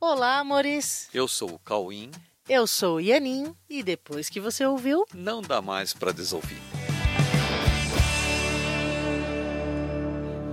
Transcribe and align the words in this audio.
Olá, 0.00 0.38
amores. 0.38 1.08
Eu 1.12 1.26
sou 1.26 1.54
o 1.54 1.58
Cauim. 1.58 2.12
Eu 2.48 2.68
sou 2.68 2.96
o 2.96 3.00
Ianin 3.00 3.52
e 3.68 3.82
depois 3.82 4.28
que 4.30 4.38
você 4.40 4.64
ouviu, 4.64 5.04
Não 5.12 5.42
dá 5.42 5.60
mais 5.60 5.92
para 5.92 6.12
desouvir. 6.12 6.56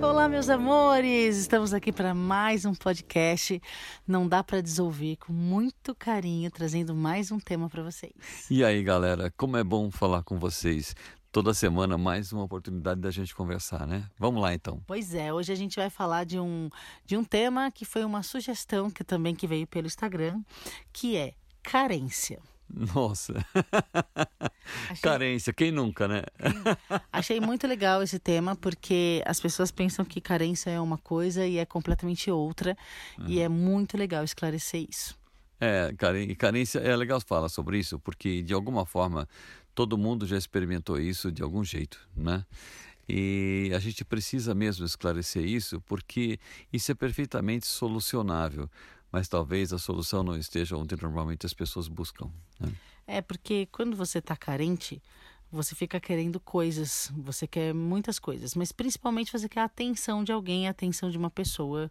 Olá, 0.02 0.28
meus 0.28 0.48
amores! 0.48 1.36
Estamos 1.36 1.72
aqui 1.72 1.92
para 1.92 2.12
mais 2.12 2.64
um 2.64 2.74
podcast. 2.74 3.62
Não 4.06 4.26
dá 4.28 4.42
para 4.42 4.60
desouvir, 4.60 5.16
com 5.16 5.32
muito 5.32 5.94
carinho, 5.94 6.50
trazendo 6.50 6.94
mais 6.94 7.30
um 7.30 7.38
tema 7.38 7.68
para 7.70 7.82
vocês. 7.82 8.12
E 8.50 8.64
aí, 8.64 8.82
galera, 8.82 9.32
como 9.36 9.56
é 9.56 9.64
bom 9.64 9.90
falar 9.90 10.22
com 10.22 10.38
vocês. 10.38 10.94
Toda 11.36 11.52
semana 11.52 11.98
mais 11.98 12.32
uma 12.32 12.44
oportunidade 12.44 12.98
da 12.98 13.10
gente 13.10 13.34
conversar, 13.34 13.86
né? 13.86 14.08
Vamos 14.18 14.40
lá 14.40 14.54
então. 14.54 14.80
Pois 14.86 15.14
é, 15.14 15.30
hoje 15.30 15.52
a 15.52 15.54
gente 15.54 15.76
vai 15.76 15.90
falar 15.90 16.24
de 16.24 16.40
um, 16.40 16.70
de 17.04 17.14
um 17.14 17.22
tema 17.22 17.70
que 17.70 17.84
foi 17.84 18.06
uma 18.06 18.22
sugestão 18.22 18.90
que 18.90 19.04
também 19.04 19.34
que 19.34 19.46
veio 19.46 19.66
pelo 19.66 19.86
Instagram, 19.86 20.40
que 20.94 21.14
é 21.14 21.34
carência. 21.62 22.40
Nossa. 22.94 23.34
Achei- 24.88 25.02
Carência, 25.02 25.52
quem 25.52 25.70
nunca, 25.70 26.08
né? 26.08 26.22
Achei 27.12 27.38
muito 27.38 27.66
legal 27.66 28.02
esse 28.02 28.18
tema 28.18 28.56
porque 28.56 29.22
as 29.26 29.38
pessoas 29.38 29.70
pensam 29.70 30.06
que 30.06 30.22
carência 30.22 30.70
é 30.70 30.80
uma 30.80 30.96
coisa 30.96 31.46
e 31.46 31.58
é 31.58 31.66
completamente 31.66 32.30
outra, 32.30 32.74
e 33.26 33.40
é 33.40 33.48
muito 33.50 33.98
legal 33.98 34.24
esclarecer 34.24 34.86
isso. 34.88 35.14
É, 35.60 35.90
e 36.28 36.34
carência 36.34 36.78
é 36.78 36.96
legal 36.96 37.20
falar 37.20 37.50
sobre 37.50 37.78
isso, 37.78 37.98
porque 37.98 38.42
de 38.42 38.54
alguma 38.54 38.86
forma 38.86 39.28
todo 39.76 39.98
mundo 39.98 40.26
já 40.26 40.38
experimentou 40.38 40.98
isso 40.98 41.30
de 41.30 41.42
algum 41.42 41.62
jeito, 41.62 42.00
né? 42.16 42.46
E 43.06 43.70
a 43.76 43.78
gente 43.78 44.04
precisa 44.04 44.54
mesmo 44.54 44.86
esclarecer 44.86 45.44
isso, 45.44 45.80
porque 45.82 46.40
isso 46.72 46.90
é 46.90 46.94
perfeitamente 46.94 47.66
solucionável, 47.66 48.68
mas 49.12 49.28
talvez 49.28 49.72
a 49.74 49.78
solução 49.78 50.24
não 50.24 50.36
esteja 50.36 50.76
onde 50.76 51.00
normalmente 51.00 51.44
as 51.44 51.52
pessoas 51.52 51.86
buscam. 51.88 52.28
Né? 52.58 52.72
É, 53.06 53.20
porque 53.20 53.68
quando 53.70 53.94
você 53.94 54.20
tá 54.20 54.34
carente, 54.34 55.00
você 55.52 55.74
fica 55.74 56.00
querendo 56.00 56.40
coisas, 56.40 57.12
você 57.14 57.46
quer 57.46 57.74
muitas 57.74 58.18
coisas, 58.18 58.54
mas 58.54 58.72
principalmente 58.72 59.30
você 59.30 59.48
quer 59.48 59.60
a 59.60 59.64
atenção 59.64 60.24
de 60.24 60.32
alguém, 60.32 60.66
a 60.66 60.70
atenção 60.70 61.10
de 61.10 61.18
uma 61.18 61.30
pessoa, 61.30 61.90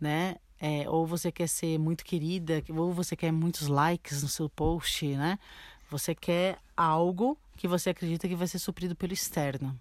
né? 0.00 0.36
É, 0.60 0.90
ou 0.90 1.06
você 1.06 1.30
quer 1.30 1.46
ser 1.46 1.78
muito 1.78 2.04
querida, 2.04 2.64
ou 2.70 2.92
você 2.92 3.14
quer 3.14 3.30
muitos 3.30 3.68
likes 3.68 4.24
no 4.24 4.28
seu 4.28 4.48
post, 4.48 5.06
né? 5.06 5.38
Você 5.90 6.14
quer 6.14 6.58
algo 6.76 7.38
que 7.56 7.66
você 7.66 7.90
acredita 7.90 8.28
que 8.28 8.36
vai 8.36 8.46
ser 8.46 8.58
suprido 8.58 8.94
pelo 8.94 9.12
externo. 9.12 9.78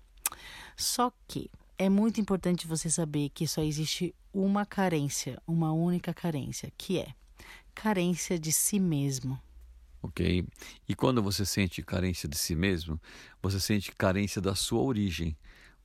Só 0.76 1.12
que 1.28 1.50
é 1.78 1.90
muito 1.90 2.20
importante 2.20 2.66
você 2.66 2.90
saber 2.90 3.30
que 3.30 3.48
só 3.48 3.62
existe 3.62 4.16
uma 4.34 4.66
carência, 4.66 5.42
uma 5.46 5.72
única 5.72 6.14
carência, 6.14 6.72
que 6.78 7.00
é 7.00 7.14
carência 7.76 8.40
de 8.40 8.52
si 8.52 8.80
mesmo. 8.80 9.40
Ok? 10.02 10.46
E 10.88 10.96
quando 10.96 11.22
você 11.22 11.46
sente 11.46 11.82
carência 11.84 12.28
de 12.28 12.38
si 12.38 12.56
mesmo, 12.56 13.00
você 13.42 13.60
sente 13.60 13.92
carência 13.92 14.42
da 14.42 14.56
sua 14.56 14.82
origem, 14.82 15.38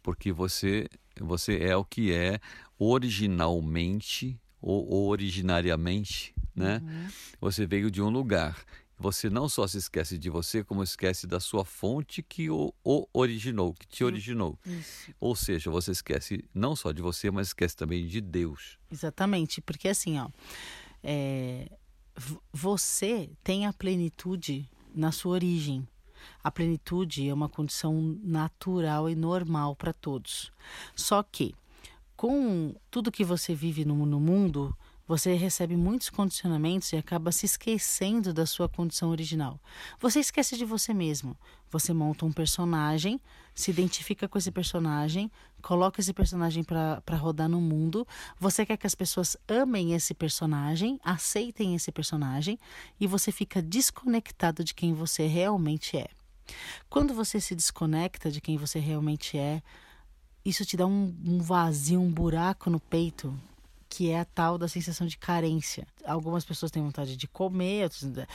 porque 0.02 0.32
você, 0.32 0.88
você 1.20 1.58
é 1.58 1.76
o 1.76 1.84
que 1.84 2.12
é 2.12 2.38
originalmente 2.78 4.38
ou 4.60 5.08
originariamente, 5.08 6.34
né? 6.54 6.80
Você 7.40 7.66
veio 7.66 7.90
de 7.90 8.00
um 8.00 8.08
lugar. 8.08 8.64
Você 9.02 9.28
não 9.28 9.48
só 9.48 9.66
se 9.66 9.78
esquece 9.78 10.16
de 10.16 10.30
você, 10.30 10.62
como 10.62 10.80
esquece 10.80 11.26
da 11.26 11.40
sua 11.40 11.64
fonte 11.64 12.22
que 12.22 12.48
o, 12.48 12.72
o 12.84 13.08
originou, 13.12 13.74
que 13.74 13.84
te 13.84 14.04
originou. 14.04 14.56
Isso. 14.64 15.12
Ou 15.18 15.34
seja, 15.34 15.72
você 15.72 15.90
esquece 15.90 16.44
não 16.54 16.76
só 16.76 16.92
de 16.92 17.02
você, 17.02 17.28
mas 17.28 17.48
esquece 17.48 17.76
também 17.76 18.06
de 18.06 18.20
Deus. 18.20 18.78
Exatamente, 18.92 19.60
porque 19.60 19.88
assim, 19.88 20.20
ó, 20.20 20.28
é, 21.02 21.68
você 22.52 23.28
tem 23.42 23.66
a 23.66 23.72
plenitude 23.72 24.70
na 24.94 25.10
sua 25.10 25.32
origem. 25.32 25.84
A 26.44 26.48
plenitude 26.48 27.28
é 27.28 27.34
uma 27.34 27.48
condição 27.48 28.16
natural 28.22 29.10
e 29.10 29.16
normal 29.16 29.74
para 29.74 29.92
todos. 29.92 30.52
Só 30.94 31.24
que, 31.24 31.56
com 32.16 32.72
tudo 32.88 33.10
que 33.10 33.24
você 33.24 33.52
vive 33.52 33.84
no, 33.84 34.06
no 34.06 34.20
mundo, 34.20 34.76
você 35.12 35.34
recebe 35.34 35.76
muitos 35.76 36.08
condicionamentos 36.08 36.90
e 36.90 36.96
acaba 36.96 37.30
se 37.30 37.44
esquecendo 37.44 38.32
da 38.32 38.46
sua 38.46 38.66
condição 38.66 39.10
original. 39.10 39.60
Você 40.00 40.20
esquece 40.20 40.56
de 40.56 40.64
você 40.64 40.94
mesmo. 40.94 41.36
Você 41.70 41.92
monta 41.92 42.24
um 42.24 42.32
personagem, 42.32 43.20
se 43.54 43.70
identifica 43.70 44.26
com 44.26 44.38
esse 44.38 44.50
personagem, 44.50 45.30
coloca 45.60 46.00
esse 46.00 46.14
personagem 46.14 46.64
para 46.64 47.16
rodar 47.18 47.46
no 47.46 47.60
mundo. 47.60 48.08
Você 48.40 48.64
quer 48.64 48.78
que 48.78 48.86
as 48.86 48.94
pessoas 48.94 49.36
amem 49.46 49.92
esse 49.92 50.14
personagem, 50.14 50.98
aceitem 51.04 51.74
esse 51.74 51.92
personagem 51.92 52.58
e 52.98 53.06
você 53.06 53.30
fica 53.30 53.60
desconectado 53.60 54.64
de 54.64 54.72
quem 54.72 54.94
você 54.94 55.26
realmente 55.26 55.94
é. 55.94 56.08
Quando 56.88 57.12
você 57.12 57.38
se 57.38 57.54
desconecta 57.54 58.30
de 58.30 58.40
quem 58.40 58.56
você 58.56 58.78
realmente 58.78 59.36
é, 59.36 59.62
isso 60.42 60.64
te 60.64 60.74
dá 60.74 60.86
um, 60.86 61.14
um 61.22 61.38
vazio, 61.38 62.00
um 62.00 62.10
buraco 62.10 62.70
no 62.70 62.80
peito, 62.80 63.38
que 63.94 64.08
é 64.08 64.20
a 64.20 64.24
tal 64.24 64.56
da 64.56 64.66
sensação 64.66 65.06
de 65.06 65.18
carência. 65.18 65.86
Algumas 66.06 66.46
pessoas 66.46 66.72
têm 66.72 66.82
vontade 66.82 67.14
de 67.14 67.28
comer, 67.28 67.90
né, 68.04 68.26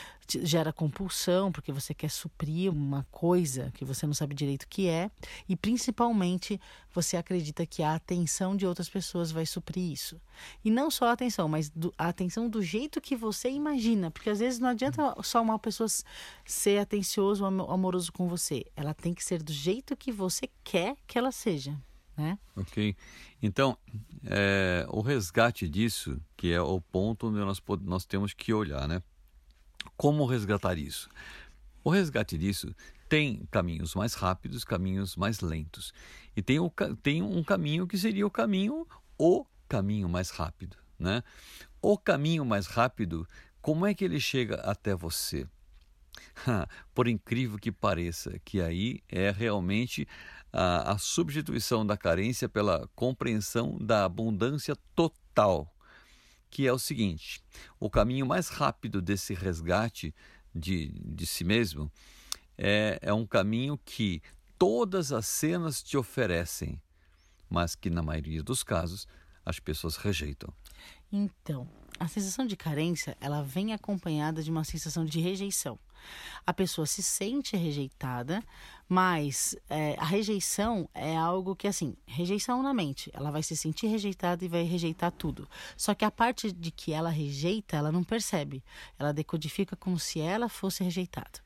gera 0.43 0.71
compulsão, 0.71 1.51
porque 1.51 1.71
você 1.71 1.95
quer 1.95 2.11
suprir 2.11 2.71
uma 2.71 3.07
coisa 3.09 3.71
que 3.73 3.83
você 3.83 4.05
não 4.05 4.13
sabe 4.13 4.35
direito 4.35 4.63
o 4.63 4.67
que 4.67 4.87
é, 4.87 5.09
e 5.49 5.55
principalmente 5.55 6.61
você 6.93 7.17
acredita 7.17 7.65
que 7.65 7.81
a 7.81 7.95
atenção 7.95 8.55
de 8.55 8.67
outras 8.67 8.87
pessoas 8.87 9.31
vai 9.31 9.47
suprir 9.47 9.91
isso. 9.91 10.21
E 10.63 10.69
não 10.69 10.91
só 10.91 11.05
a 11.05 11.13
atenção, 11.13 11.49
mas 11.49 11.71
do- 11.71 11.91
a 11.97 12.07
atenção 12.07 12.47
do 12.47 12.61
jeito 12.61 13.01
que 13.01 13.15
você 13.15 13.49
imagina, 13.49 14.11
porque 14.11 14.29
às 14.29 14.37
vezes 14.37 14.59
não 14.59 14.69
adianta 14.69 15.15
só 15.23 15.41
uma 15.41 15.57
pessoa 15.57 15.87
ser 16.45 16.77
atencioso 16.77 17.43
amoroso 17.43 18.13
com 18.13 18.27
você, 18.27 18.63
ela 18.75 18.93
tem 18.93 19.11
que 19.11 19.23
ser 19.23 19.41
do 19.41 19.51
jeito 19.51 19.97
que 19.97 20.11
você 20.11 20.47
quer 20.63 20.95
que 21.07 21.17
ela 21.17 21.31
seja, 21.31 21.75
né? 22.17 22.39
Ok? 22.55 22.95
Então, 23.41 23.77
é, 24.25 24.85
o 24.89 25.01
resgate 25.01 25.69
disso, 25.69 26.19
que 26.35 26.51
é 26.51 26.59
o 26.59 26.81
ponto 26.81 27.27
onde 27.27 27.37
nós, 27.37 27.61
nós 27.81 28.05
temos 28.05 28.33
que 28.33 28.51
olhar, 28.51 28.87
né? 28.87 29.01
Como 29.95 30.25
resgatar 30.25 30.77
isso? 30.77 31.09
O 31.83 31.89
resgate 31.89 32.37
disso 32.37 32.75
tem 33.07 33.47
caminhos 33.51 33.95
mais 33.95 34.15
rápidos, 34.15 34.65
caminhos 34.65 35.15
mais 35.15 35.39
lentos. 35.39 35.93
E 36.35 36.41
tem, 36.41 36.59
o, 36.59 36.71
tem 37.01 37.21
um 37.21 37.43
caminho 37.43 37.87
que 37.87 37.97
seria 37.97 38.25
o 38.25 38.31
caminho, 38.31 38.85
o 39.17 39.45
caminho 39.69 40.09
mais 40.09 40.29
rápido, 40.29 40.75
né? 40.99 41.23
O 41.81 41.97
caminho 41.97 42.43
mais 42.43 42.67
rápido, 42.67 43.27
como 43.61 43.85
é 43.85 43.93
que 43.93 44.03
ele 44.03 44.19
chega 44.19 44.55
até 44.55 44.95
você? 44.95 45.47
Por 46.93 47.07
incrível 47.07 47.57
que 47.57 47.71
pareça, 47.71 48.39
que 48.43 48.59
aí 48.59 49.01
é 49.07 49.31
realmente 49.31 50.07
a, 50.51 50.93
a 50.93 50.97
substituição 50.97 51.85
da 51.85 51.97
carência 51.97 52.47
pela 52.47 52.89
compreensão 52.95 53.77
da 53.79 54.05
abundância 54.05 54.75
total, 54.95 55.73
que 56.49 56.67
é 56.67 56.73
o 56.73 56.79
seguinte: 56.79 57.41
o 57.79 57.89
caminho 57.89 58.25
mais 58.25 58.49
rápido 58.49 59.01
desse 59.01 59.33
resgate 59.33 60.13
de, 60.53 60.89
de 60.89 61.25
si 61.25 61.43
mesmo 61.43 61.91
é, 62.57 62.97
é 63.01 63.13
um 63.13 63.25
caminho 63.25 63.77
que 63.85 64.21
todas 64.57 65.11
as 65.11 65.27
cenas 65.27 65.83
te 65.83 65.97
oferecem, 65.97 66.81
mas 67.49 67.75
que 67.75 67.89
na 67.89 68.01
maioria 68.01 68.41
dos 68.41 68.63
casos 68.63 69.07
as 69.45 69.59
pessoas 69.59 69.95
rejeitam. 69.95 70.53
Então, 71.11 71.69
a 71.99 72.07
sensação 72.07 72.45
de 72.45 72.55
carência, 72.55 73.17
ela 73.19 73.41
vem 73.41 73.73
acompanhada 73.73 74.43
de 74.43 74.51
uma 74.51 74.63
sensação 74.63 75.05
de 75.05 75.19
rejeição. 75.19 75.79
A 76.45 76.53
pessoa 76.53 76.85
se 76.85 77.01
sente 77.01 77.55
rejeitada, 77.55 78.43
mas 78.89 79.55
é, 79.69 79.95
a 79.97 80.05
rejeição 80.05 80.89
é 80.93 81.15
algo 81.15 81.55
que, 81.55 81.67
assim, 81.67 81.95
rejeição 82.05 82.63
na 82.63 82.73
mente. 82.73 83.11
Ela 83.13 83.31
vai 83.31 83.43
se 83.43 83.55
sentir 83.55 83.87
rejeitada 83.87 84.45
e 84.45 84.47
vai 84.47 84.63
rejeitar 84.63 85.11
tudo. 85.11 85.47
Só 85.75 85.93
que 85.93 86.05
a 86.05 86.11
parte 86.11 86.51
de 86.51 86.71
que 86.71 86.93
ela 86.93 87.09
rejeita, 87.09 87.75
ela 87.75 87.91
não 87.91 88.03
percebe. 88.03 88.63
Ela 88.97 89.11
decodifica 89.11 89.75
como 89.75 89.99
se 89.99 90.19
ela 90.19 90.47
fosse 90.47 90.83
rejeitada. 90.83 91.41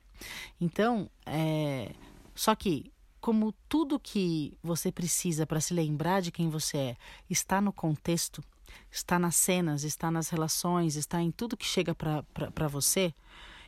Então, 0.60 1.10
é, 1.26 1.92
só 2.34 2.54
que 2.54 2.92
como 3.20 3.52
tudo 3.68 4.00
que 4.00 4.58
você 4.62 4.90
precisa 4.90 5.46
para 5.46 5.60
se 5.60 5.72
lembrar 5.72 6.20
de 6.20 6.32
quem 6.32 6.48
você 6.48 6.76
é 6.76 6.96
está 7.30 7.60
no 7.60 7.72
contexto, 7.72 8.42
está 8.90 9.18
nas 9.18 9.36
cenas, 9.36 9.84
está 9.84 10.10
nas 10.10 10.28
relações, 10.28 10.96
está 10.96 11.22
em 11.22 11.30
tudo 11.30 11.56
que 11.56 11.64
chega 11.64 11.94
para 11.94 12.68
você, 12.68 13.14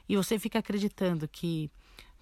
e 0.08 0.16
você 0.16 0.38
fica 0.38 0.58
acreditando 0.58 1.28
que 1.28 1.70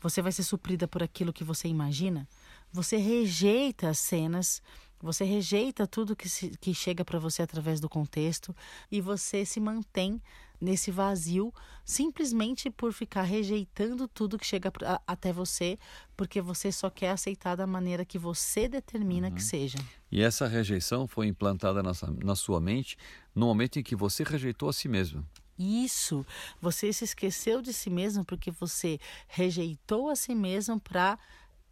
você 0.02 0.20
vai 0.20 0.32
ser 0.32 0.42
suprida 0.42 0.88
por 0.88 1.02
aquilo 1.02 1.32
que 1.32 1.44
você 1.44 1.68
imagina, 1.68 2.28
você 2.72 2.96
rejeita 2.96 3.88
as 3.88 3.98
cenas, 3.98 4.60
você 5.00 5.24
rejeita 5.24 5.86
tudo 5.86 6.16
que, 6.16 6.28
se, 6.28 6.50
que 6.60 6.74
chega 6.74 7.04
para 7.04 7.18
você 7.18 7.42
através 7.42 7.80
do 7.80 7.88
contexto 7.88 8.54
e 8.90 9.00
você 9.00 9.44
se 9.44 9.60
mantém 9.60 10.20
nesse 10.60 10.92
vazio 10.92 11.52
simplesmente 11.84 12.70
por 12.70 12.92
ficar 12.92 13.22
rejeitando 13.22 14.06
tudo 14.06 14.38
que 14.38 14.46
chega 14.46 14.70
pra, 14.70 15.00
até 15.04 15.32
você, 15.32 15.76
porque 16.16 16.40
você 16.40 16.70
só 16.70 16.88
quer 16.88 17.10
aceitar 17.10 17.56
da 17.56 17.66
maneira 17.66 18.04
que 18.04 18.16
você 18.16 18.68
determina 18.68 19.26
Uhum. 19.28 19.34
que 19.34 19.42
seja. 19.42 19.78
E 20.10 20.22
essa 20.22 20.46
rejeição 20.46 21.08
foi 21.08 21.26
implantada 21.26 21.82
na, 21.82 21.92
na 22.24 22.36
sua 22.36 22.60
mente 22.60 22.96
no 23.34 23.46
momento 23.46 23.80
em 23.80 23.82
que 23.82 23.96
você 23.96 24.22
rejeitou 24.22 24.68
a 24.68 24.72
si 24.72 24.88
mesmo. 24.88 25.26
Isso. 25.62 26.26
Você 26.60 26.92
se 26.92 27.04
esqueceu 27.04 27.62
de 27.62 27.72
si 27.72 27.88
mesmo 27.88 28.24
porque 28.24 28.50
você 28.50 28.98
rejeitou 29.28 30.10
a 30.10 30.16
si 30.16 30.34
mesmo 30.34 30.80
para 30.80 31.18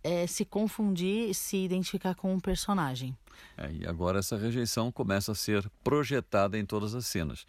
é, 0.03 0.27
se 0.27 0.45
confundir, 0.45 1.35
se 1.35 1.57
identificar 1.57 2.15
com 2.15 2.33
um 2.33 2.41
personagem. 2.41 3.17
É, 3.57 3.73
e 3.73 3.87
agora 3.87 4.19
essa 4.19 4.37
rejeição 4.37 4.91
começa 4.91 5.33
a 5.33 5.35
ser 5.35 5.69
projetada 5.83 6.59
em 6.59 6.65
todas 6.65 6.95
as 6.95 7.07
cenas. 7.07 7.45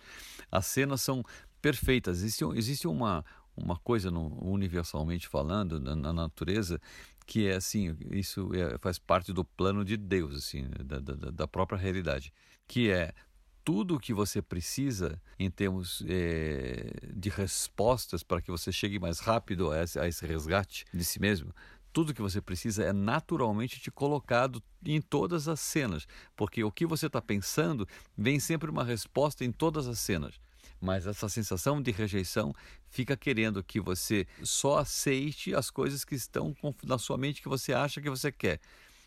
As 0.52 0.66
cenas 0.66 1.02
são 1.02 1.24
perfeitas. 1.62 2.18
Existe, 2.18 2.44
existe 2.56 2.88
uma, 2.88 3.24
uma 3.56 3.78
coisa, 3.78 4.10
no, 4.10 4.38
universalmente 4.42 5.28
falando, 5.28 5.80
na, 5.80 5.96
na, 5.96 6.12
natureza, 6.12 6.80
que 7.26 7.48
é 7.48 7.56
assim, 7.56 7.96
isso 8.10 8.50
é, 8.54 8.78
faz 8.80 9.00
parte 9.00 9.32
do 9.32 9.46
plano 9.46 9.86
de 9.86 9.96
Deus, 9.96 10.36
assim, 10.36 10.70
da, 10.84 11.00
da, 11.00 11.32
da 11.32 11.48
própria 11.48 11.78
realidade, 11.78 12.34
que 12.68 12.90
é 12.90 13.14
tudo 13.64 13.96
o 13.96 14.00
que 14.00 14.14
você 14.14 14.42
precisa 14.42 15.22
em 15.38 15.50
termos 15.50 16.04
é, 16.08 16.92
de 17.14 17.30
respostas 17.30 18.24
para 18.24 18.42
que 18.42 18.52
você 18.52 18.72
chegue 18.72 19.00
mais 19.00 19.20
rápido 19.20 19.72
a 19.72 19.84
esse, 19.84 20.00
a 20.00 20.08
esse 20.08 20.26
resgate 20.26 20.86
de 20.94 21.04
si 21.04 21.20
mesmo, 21.20 21.54
tudo 21.94 22.14
que 22.14 22.22
você 22.22 22.42
precisa 22.42 22.84
é 22.84 22.94
naturalmente 22.94 23.80
te 23.80 23.92
colocado 23.92 24.64
em 24.86 25.02
todas 25.02 25.48
as 25.48 25.60
cenas, 25.60 26.08
porque 26.36 26.64
o 26.64 26.72
que 26.72 26.86
você 26.86 27.08
está 27.08 27.22
pensando 27.22 27.88
vem 28.18 28.40
sempre 28.40 28.70
uma 28.70 28.84
resposta 28.84 29.44
em 29.44 29.52
todas 29.52 29.88
as 29.88 30.00
cenas. 30.00 30.40
Mas 30.80 31.06
essa 31.06 31.30
sensação 31.30 31.80
de 31.82 31.92
rejeição 31.92 32.54
fica 32.90 33.16
querendo 33.16 33.64
que 33.64 33.80
você 33.80 34.26
só 34.42 34.80
aceite 34.80 35.54
as 35.54 35.70
coisas 35.70 36.04
que 36.04 36.16
estão 36.16 36.56
na 36.84 36.98
sua 36.98 37.18
mente 37.18 37.42
que 37.42 37.50
você 37.50 37.72
acha 37.72 38.02
que 38.02 38.10
você 38.10 38.32
quer. 38.32 38.60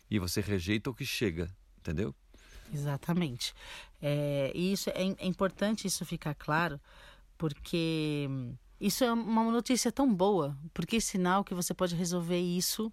E 0.09 0.17
você 0.17 0.39
rejeita 0.39 0.89
o 0.89 0.93
que 0.93 1.05
chega, 1.05 1.49
entendeu? 1.77 2.15
Exatamente. 2.73 3.53
É, 4.01 4.51
e 4.53 4.71
isso 4.73 4.89
é, 4.89 4.93
é 5.17 5.25
importante 5.25 5.87
isso 5.87 6.05
ficar 6.05 6.33
claro, 6.35 6.79
porque 7.37 8.27
isso 8.79 9.03
é 9.03 9.11
uma 9.11 9.43
notícia 9.51 9.91
tão 9.91 10.13
boa, 10.13 10.57
porque 10.73 10.97
é 10.97 10.99
sinal 10.99 11.43
que 11.43 11.53
você 11.53 11.73
pode 11.73 11.95
resolver 11.95 12.39
isso 12.39 12.91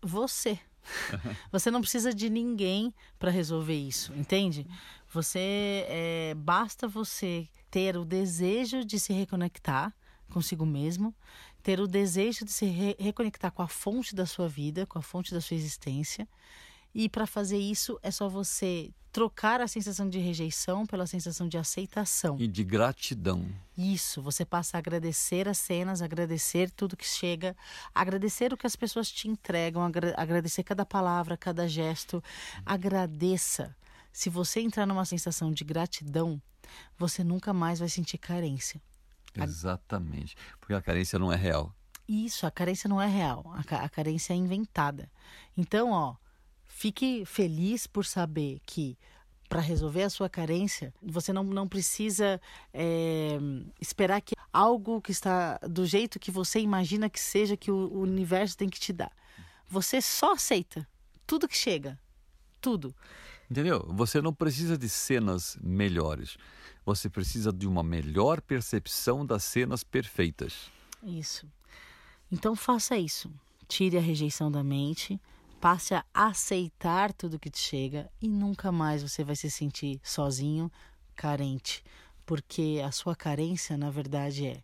você. 0.00 0.58
Você 1.50 1.70
não 1.70 1.80
precisa 1.80 2.12
de 2.12 2.28
ninguém 2.28 2.92
para 3.18 3.30
resolver 3.30 3.74
isso, 3.74 4.12
entende? 4.12 4.66
Você 5.14 5.86
é, 5.88 6.34
basta 6.36 6.86
você 6.86 7.48
ter 7.70 7.96
o 7.96 8.04
desejo 8.04 8.84
de 8.84 9.00
se 9.00 9.10
reconectar 9.10 9.94
consigo 10.30 10.66
mesmo, 10.66 11.14
ter 11.62 11.80
o 11.80 11.86
desejo 11.86 12.44
de 12.44 12.52
se 12.52 12.66
re 12.66 12.96
reconectar 12.98 13.52
com 13.52 13.62
a 13.62 13.68
fonte 13.68 14.14
da 14.14 14.26
sua 14.26 14.48
vida, 14.48 14.84
com 14.84 14.98
a 14.98 15.02
fonte 15.02 15.32
da 15.32 15.40
sua 15.40 15.56
existência. 15.56 16.28
E 16.94 17.08
para 17.08 17.26
fazer 17.26 17.58
isso 17.58 17.98
é 18.02 18.10
só 18.10 18.28
você 18.28 18.92
trocar 19.10 19.60
a 19.60 19.68
sensação 19.68 20.08
de 20.08 20.18
rejeição 20.18 20.84
pela 20.86 21.06
sensação 21.06 21.48
de 21.48 21.56
aceitação. 21.56 22.36
E 22.40 22.48
de 22.48 22.64
gratidão. 22.64 23.46
Isso, 23.76 24.20
você 24.20 24.44
passa 24.44 24.76
a 24.76 24.78
agradecer 24.78 25.48
as 25.48 25.58
cenas, 25.58 26.02
agradecer 26.02 26.70
tudo 26.70 26.96
que 26.96 27.06
chega, 27.06 27.56
agradecer 27.94 28.52
o 28.52 28.56
que 28.56 28.66
as 28.66 28.74
pessoas 28.74 29.10
te 29.10 29.28
entregam, 29.28 29.82
agradecer 30.16 30.64
cada 30.64 30.84
palavra, 30.84 31.36
cada 31.36 31.68
gesto. 31.68 32.22
Agradeça. 32.66 33.76
Se 34.12 34.28
você 34.28 34.60
entrar 34.60 34.84
numa 34.84 35.04
sensação 35.04 35.52
de 35.52 35.62
gratidão, 35.62 36.42
você 36.98 37.22
nunca 37.22 37.52
mais 37.52 37.78
vai 37.78 37.88
sentir 37.88 38.18
carência. 38.18 38.80
Exatamente, 39.34 40.36
porque 40.60 40.74
a 40.74 40.82
carência 40.82 41.18
não 41.18 41.32
é 41.32 41.36
real. 41.36 41.74
Isso, 42.06 42.46
a 42.46 42.50
carência 42.50 42.88
não 42.88 43.00
é 43.00 43.06
real, 43.06 43.44
a, 43.54 43.88
carência 43.88 44.32
é 44.32 44.36
inventada. 44.36 45.10
Então, 45.56 45.90
ó, 45.90 46.16
Fique 46.76 47.24
feliz 47.24 47.86
por 47.86 48.04
saber 48.04 48.58
que 48.66 48.98
para 49.48 49.60
resolver 49.60 50.02
a 50.02 50.10
sua 50.10 50.28
carência, 50.28 50.92
você 51.00 51.32
não, 51.32 51.44
não 51.44 51.68
precisa 51.68 52.40
é, 52.72 53.38
esperar 53.80 54.20
que 54.20 54.34
algo 54.52 55.00
que 55.00 55.12
está 55.12 55.56
do 55.58 55.86
jeito 55.86 56.18
que 56.18 56.32
você 56.32 56.58
imagina 56.58 57.08
que 57.08 57.20
seja 57.20 57.56
que 57.56 57.70
o, 57.70 57.76
o 57.76 58.00
universo 58.00 58.56
tem 58.56 58.68
que 58.68 58.80
te 58.80 58.92
dar. 58.92 59.12
Você 59.68 60.02
só 60.02 60.32
aceita 60.32 60.86
tudo 61.24 61.46
que 61.46 61.56
chega. 61.56 61.96
Tudo. 62.60 62.92
Entendeu? 63.48 63.86
Você 63.90 64.20
não 64.20 64.34
precisa 64.34 64.76
de 64.76 64.88
cenas 64.88 65.56
melhores. 65.62 66.36
Você 66.84 67.08
precisa 67.08 67.52
de 67.52 67.68
uma 67.68 67.84
melhor 67.84 68.40
percepção 68.40 69.24
das 69.24 69.44
cenas 69.44 69.84
perfeitas. 69.84 70.72
Isso. 71.04 71.46
Então 72.32 72.56
faça 72.56 72.98
isso. 72.98 73.32
Tire 73.68 73.96
a 73.96 74.00
rejeição 74.00 74.50
da 74.50 74.64
mente 74.64 75.20
Passe 75.64 75.94
a 75.94 76.04
aceitar 76.12 77.10
tudo 77.14 77.38
que 77.38 77.48
te 77.48 77.58
chega 77.58 78.10
e 78.20 78.28
nunca 78.28 78.70
mais 78.70 79.02
você 79.02 79.24
vai 79.24 79.34
se 79.34 79.50
sentir 79.50 79.98
sozinho, 80.04 80.70
carente, 81.16 81.82
porque 82.26 82.82
a 82.84 82.92
sua 82.92 83.16
carência, 83.16 83.74
na 83.74 83.88
verdade, 83.88 84.46
é 84.46 84.62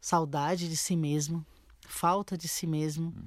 saudade 0.00 0.68
de 0.68 0.76
si 0.76 0.96
mesmo, 0.96 1.46
falta 1.86 2.36
de 2.36 2.48
si 2.48 2.66
mesmo, 2.66 3.14
uhum. 3.16 3.26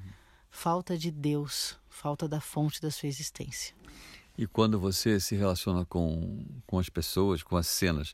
falta 0.52 0.98
de 0.98 1.10
Deus, 1.10 1.80
falta 1.90 2.28
da 2.28 2.42
fonte 2.42 2.82
da 2.82 2.92
sua 2.92 3.08
existência. 3.08 3.74
E 4.38 4.46
quando 4.46 4.78
você 4.78 5.18
se 5.18 5.34
relaciona 5.34 5.86
com, 5.86 6.44
com 6.66 6.78
as 6.78 6.90
pessoas, 6.90 7.42
com 7.42 7.56
as 7.56 7.68
cenas, 7.68 8.14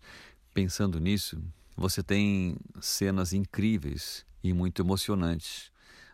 pensando 0.54 1.00
nisso, 1.00 1.42
você 1.76 2.04
tem 2.04 2.58
cenas 2.80 3.34
incríveis 3.34 4.24
e 4.44 4.54
muito 4.54 4.84
emocionantes, 4.84 5.72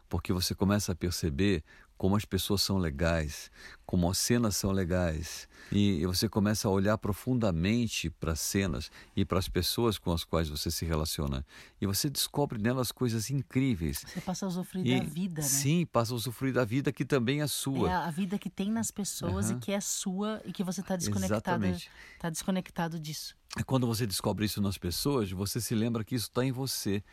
porque 0.07 0.31
você 0.31 0.55
começa 0.55 0.93
a 0.93 0.95
perceber 0.95 1.61
como 1.99 2.15
as 2.15 2.23
pessoas 2.23 2.61
são 2.61 2.77
legais, 2.77 3.51
como 3.85 4.09
as 4.09 4.17
cenas 4.17 4.55
são 4.55 4.71
legais. 4.71 5.49
E 5.69 6.05
você 6.05 6.29
começa 6.29 6.65
a 6.65 6.71
olhar 6.71 6.97
profundamente 6.97 8.09
para 8.09 8.31
as 8.31 8.39
cenas 8.39 8.89
e 9.13 9.25
para 9.25 9.37
as 9.37 9.49
pessoas 9.49 9.97
com 9.97 10.13
as 10.13 10.23
quais 10.23 10.47
você 10.47 10.71
se 10.71 10.85
relaciona. 10.85 11.45
E 11.79 11.85
você 11.85 12.09
descobre 12.09 12.57
nelas 12.57 12.89
coisas 12.93 13.29
incríveis. 13.29 14.05
Você 14.07 14.21
passa 14.21 14.45
a 14.45 14.47
usufruir 14.47 14.87
e, 14.87 14.97
da 14.97 15.05
vida, 15.05 15.41
né? 15.41 15.47
Sim, 15.47 15.85
passa 15.85 16.13
a 16.13 16.15
usufruir 16.15 16.53
da 16.53 16.63
vida 16.63 16.89
que 16.93 17.03
também 17.03 17.41
é 17.41 17.47
sua. 17.47 17.89
É 17.89 17.93
a 17.93 18.09
vida 18.09 18.39
que 18.39 18.49
tem 18.49 18.71
nas 18.71 18.91
pessoas 18.91 19.49
uhum. 19.49 19.57
e 19.57 19.59
que 19.59 19.73
é 19.73 19.81
sua 19.81 20.41
e 20.45 20.53
que 20.53 20.63
você 20.63 20.79
está 20.79 20.95
desconectado, 20.95 21.65
está 21.65 22.29
desconectado 22.29 22.97
disso. 22.97 23.35
Quando 23.65 23.85
você 23.85 24.07
descobre 24.07 24.45
isso 24.45 24.61
nas 24.61 24.77
pessoas, 24.77 25.31
você 25.31 25.59
se 25.59 25.75
lembra 25.75 26.05
que 26.05 26.15
isso 26.15 26.27
está 26.27 26.45
em 26.45 26.51
você. 26.53 27.03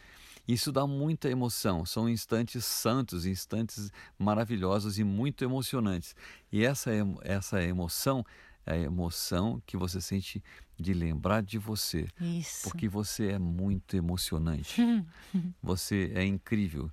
Isso 0.46 0.70
dá 0.70 0.86
muita 0.86 1.28
emoção. 1.28 1.84
São 1.84 2.08
instantes 2.08 2.64
santos, 2.64 3.26
instantes 3.26 3.90
maravilhosos 4.18 4.98
e 4.98 5.04
muito 5.04 5.44
emocionantes. 5.44 6.14
E 6.52 6.64
essa, 6.64 6.90
essa 7.22 7.62
emoção 7.62 8.24
é 8.64 8.72
a 8.72 8.78
emoção 8.78 9.62
que 9.64 9.76
você 9.76 10.00
sente 10.00 10.42
de 10.78 10.92
lembrar 10.92 11.42
de 11.42 11.58
você. 11.58 12.06
Isso. 12.20 12.68
Porque 12.68 12.88
você 12.88 13.32
é 13.32 13.38
muito 13.38 13.96
emocionante. 13.96 14.80
você 15.62 16.12
é 16.14 16.24
incrível. 16.24 16.90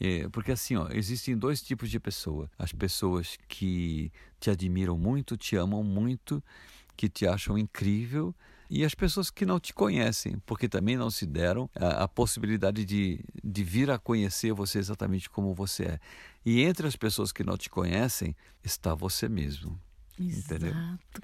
É, 0.00 0.28
porque 0.28 0.52
assim, 0.52 0.76
ó, 0.76 0.88
existem 0.90 1.36
dois 1.36 1.60
tipos 1.62 1.90
de 1.90 1.98
pessoa. 1.98 2.50
As 2.58 2.72
pessoas 2.72 3.36
que 3.48 4.12
te 4.38 4.50
admiram 4.50 4.96
muito, 4.96 5.36
te 5.36 5.56
amam 5.56 5.82
muito, 5.82 6.42
que 6.98 7.08
te 7.08 7.28
acham 7.28 7.56
incrível 7.56 8.34
e 8.68 8.84
as 8.84 8.92
pessoas 8.92 9.30
que 9.30 9.46
não 9.46 9.60
te 9.60 9.72
conhecem, 9.72 10.42
porque 10.44 10.68
também 10.68 10.96
não 10.96 11.10
se 11.10 11.24
deram 11.24 11.70
a, 11.74 12.02
a, 12.02 12.08
possibilidade 12.08 12.84
de, 12.84 13.24
de 13.42 13.64
vir 13.64 13.88
a 13.88 13.98
conhecer 13.98 14.52
você 14.52 14.78
exatamente 14.78 15.30
como 15.30 15.54
você 15.54 15.84
é. 15.84 16.00
E 16.44 16.60
entre 16.60 16.88
as 16.88 16.96
pessoas 16.96 17.30
que 17.30 17.44
não 17.44 17.56
te 17.56 17.70
conhecem 17.70 18.34
está 18.64 18.94
você 18.94 19.28
mesmo. 19.28 19.80
Exato. 20.18 20.56
Entendeu? 20.56 20.74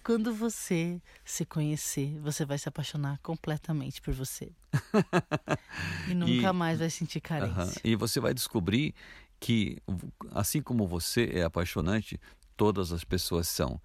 Quando 0.05 0.33
você 0.33 1.03
se 1.25 1.45
conhecer, 1.45 2.19
você 2.21 2.45
vai 2.45 2.57
se 2.57 2.69
apaixonar 2.69 3.19
completamente 3.19 4.01
por 4.01 4.15
você. 4.15 4.53
e 6.09 6.15
nunca 6.15 6.51
e, 6.51 6.53
mais 6.53 6.79
vai 6.79 6.89
sentir 6.89 7.21
carência. 7.21 7.63
Uh 7.63 7.67
-huh. 7.67 7.81
E 7.83 7.97
você 7.97 8.21
vai 8.21 8.33
descobrir 8.33 8.95
que, 9.41 9.83
assim 10.31 10.63
como 10.63 10.87
você 10.87 11.31
é 11.35 11.43
apaixonante, 11.43 12.19
todas 12.57 12.93
as 12.93 13.03
pessoas 13.03 13.49
são. 13.49 13.81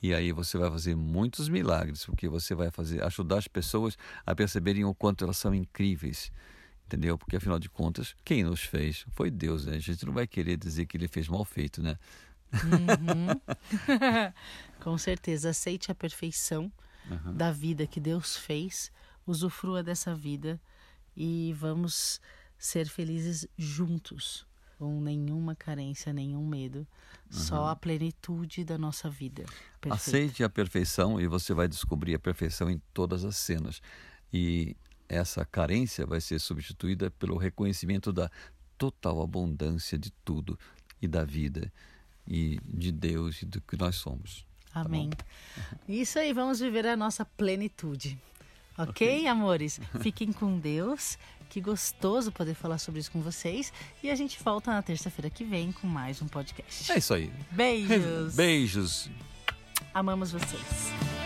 E 0.00 0.14
aí 0.14 0.30
você 0.32 0.56
vai 0.56 0.70
fazer 0.70 0.94
muitos 0.94 1.48
milagres, 1.48 2.04
porque 2.04 2.28
você 2.28 2.54
vai 2.54 2.70
fazer 2.70 3.02
ajudar 3.04 3.38
as 3.38 3.48
pessoas 3.48 3.98
a 4.24 4.34
perceberem 4.34 4.84
o 4.84 4.94
quanto 4.94 5.24
elas 5.24 5.36
são 5.36 5.54
incríveis. 5.54 6.30
Entendeu? 6.86 7.18
Porque 7.18 7.36
afinal 7.36 7.58
de 7.58 7.68
contas, 7.68 8.14
quem 8.24 8.44
nos 8.44 8.62
fez 8.62 9.04
foi 9.10 9.30
Deus, 9.30 9.66
né? 9.66 9.76
A 9.76 9.80
gente 9.80 10.06
não 10.06 10.12
vai 10.12 10.26
querer 10.26 10.56
dizer 10.56 10.86
que 10.86 10.96
ele 10.96 11.08
fez 11.08 11.28
mal 11.28 11.44
feito, 11.44 11.82
né? 11.82 11.98
Uhum. 12.52 13.28
Com 14.80 14.96
certeza, 14.96 15.50
aceite 15.50 15.90
a 15.90 15.94
perfeição 15.94 16.72
uhum. 17.10 17.36
da 17.36 17.52
vida 17.52 17.86
que 17.86 18.00
Deus 18.00 18.36
fez, 18.36 18.90
usufrua 19.26 19.82
dessa 19.82 20.14
vida 20.14 20.58
e 21.14 21.52
vamos 21.58 22.20
ser 22.56 22.88
felizes 22.88 23.46
juntos 23.56 24.47
com 24.78 25.00
nenhuma 25.00 25.56
carência, 25.56 26.12
nenhum 26.12 26.46
medo, 26.46 26.78
uhum. 26.78 26.86
só 27.30 27.68
a 27.68 27.76
plenitude 27.76 28.64
da 28.64 28.78
nossa 28.78 29.10
vida. 29.10 29.44
Perfeito. 29.80 29.94
Aceite 29.94 30.44
a 30.44 30.48
perfeição 30.48 31.20
e 31.20 31.26
você 31.26 31.52
vai 31.52 31.66
descobrir 31.66 32.14
a 32.14 32.18
perfeição 32.18 32.70
em 32.70 32.80
todas 32.94 33.24
as 33.24 33.36
cenas. 33.36 33.82
E 34.32 34.76
essa 35.08 35.44
carência 35.44 36.06
vai 36.06 36.20
ser 36.20 36.38
substituída 36.38 37.10
pelo 37.10 37.36
reconhecimento 37.36 38.12
da 38.12 38.30
total 38.76 39.20
abundância 39.20 39.98
de 39.98 40.12
tudo 40.24 40.58
e 41.02 41.08
da 41.08 41.24
vida 41.24 41.72
e 42.26 42.60
de 42.64 42.92
Deus 42.92 43.42
e 43.42 43.46
do 43.46 43.60
que 43.60 43.76
nós 43.76 43.96
somos. 43.96 44.46
Tá 44.72 44.82
Amém. 44.82 45.10
Tá 45.10 45.24
Isso 45.88 46.18
aí, 46.18 46.32
vamos 46.32 46.60
viver 46.60 46.86
a 46.86 46.96
nossa 46.96 47.24
plenitude. 47.24 48.18
Ok, 48.78 49.26
amores? 49.26 49.80
Fiquem 50.00 50.32
com 50.32 50.58
Deus. 50.58 51.18
Que 51.48 51.60
gostoso 51.62 52.30
poder 52.30 52.54
falar 52.54 52.76
sobre 52.78 53.00
isso 53.00 53.10
com 53.10 53.22
vocês. 53.22 53.72
E 54.02 54.10
a 54.10 54.14
gente 54.14 54.38
volta 54.42 54.70
na 54.70 54.82
terça-feira 54.82 55.30
que 55.30 55.44
vem 55.44 55.72
com 55.72 55.86
mais 55.86 56.20
um 56.20 56.28
podcast. 56.28 56.92
É 56.92 56.98
isso 56.98 57.14
aí. 57.14 57.32
Beijos. 57.50 58.34
Beijos. 58.36 59.10
Amamos 59.94 60.30
vocês. 60.30 61.17